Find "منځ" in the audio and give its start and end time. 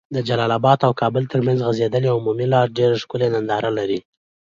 1.47-1.59